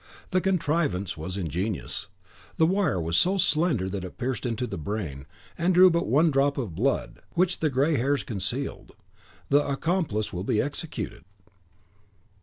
[0.31, 2.07] The contrivance was ingenious:
[2.57, 5.27] the wire was so slender that it pierced to the brain,
[5.59, 8.93] and drew but one drop of blood, which the grey hairs concealed.
[9.49, 11.23] The accomplice will be executed."